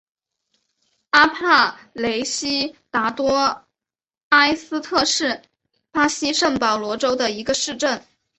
[1.11, 3.67] 阿帕雷西达多
[4.29, 5.43] 埃斯特是
[5.91, 8.03] 巴西圣保罗州的一个市镇。